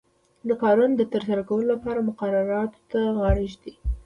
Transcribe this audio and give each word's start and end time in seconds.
د 0.47 0.49
کارونو 0.63 0.93
د 0.97 1.03
ترسره 1.13 1.41
کولو 1.49 1.67
لپاره 1.73 2.05
مقرراتو 2.07 2.79
ته 2.91 2.99
غاړه 3.17 3.43
ږدي. 3.53 3.73